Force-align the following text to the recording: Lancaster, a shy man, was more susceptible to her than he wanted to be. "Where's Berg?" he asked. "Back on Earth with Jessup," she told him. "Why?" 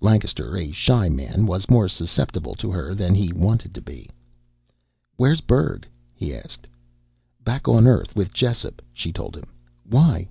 Lancaster, 0.00 0.56
a 0.56 0.72
shy 0.72 1.08
man, 1.08 1.46
was 1.46 1.70
more 1.70 1.86
susceptible 1.86 2.56
to 2.56 2.72
her 2.72 2.92
than 2.92 3.14
he 3.14 3.32
wanted 3.32 3.72
to 3.76 3.80
be. 3.80 4.10
"Where's 5.14 5.40
Berg?" 5.40 5.86
he 6.12 6.34
asked. 6.34 6.66
"Back 7.44 7.68
on 7.68 7.86
Earth 7.86 8.16
with 8.16 8.32
Jessup," 8.34 8.82
she 8.92 9.12
told 9.12 9.36
him. 9.36 9.52
"Why?" 9.84 10.28